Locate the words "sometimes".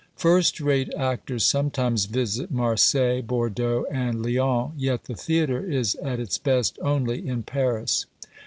1.45-2.05